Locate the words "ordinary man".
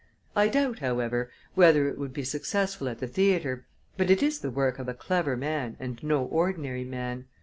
6.25-7.27